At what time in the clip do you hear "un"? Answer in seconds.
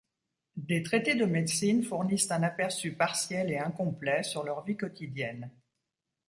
2.31-2.41